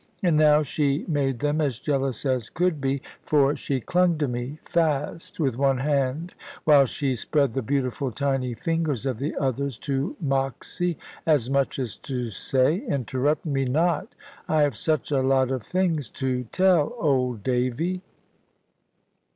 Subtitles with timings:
[0.23, 4.57] And now she made them as jealous as could be, for she clung to me
[4.63, 10.15] fast with one hand, while she spread the beautiful tiny fingers of the other to
[10.19, 14.15] Moxy, as much as to say, "Interrupt me not;
[14.47, 18.01] I have such a lot of things to tell old Davy."